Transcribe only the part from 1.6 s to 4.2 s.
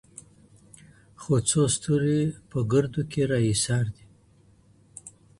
ستوري په گردو کې را ايسار دي